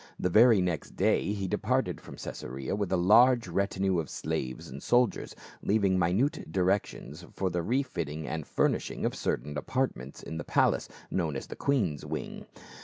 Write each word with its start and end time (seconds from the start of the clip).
The 0.19 0.29
very 0.31 0.61
next 0.61 0.95
day 0.95 1.31
he 1.31 1.47
departed 1.47 2.01
from 2.01 2.15
Caesarea 2.15 2.75
with 2.75 2.91
a 2.91 2.97
large 2.97 3.47
retinue 3.47 3.99
of 3.99 4.09
slaves 4.09 4.67
and 4.67 4.81
soldiers, 4.81 5.35
leaving 5.61 5.99
minute 5.99 6.51
directions 6.51 7.23
for 7.35 7.51
the 7.51 7.61
refitting 7.61 8.25
and 8.27 8.47
furnishing 8.47 9.05
of 9.05 9.13
certain 9.13 9.55
apartments 9.59 10.23
in 10.23 10.39
the 10.39 10.43
palace, 10.43 10.89
known 11.11 11.35
as 11.35 11.45
the 11.45 11.55
queen's 11.55 12.03
wing. 12.03 12.47